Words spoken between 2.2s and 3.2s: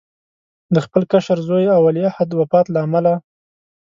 وفات له امله.